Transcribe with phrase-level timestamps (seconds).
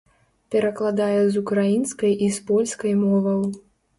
[0.53, 3.41] Перакладае з украінскай і з польскай моваў.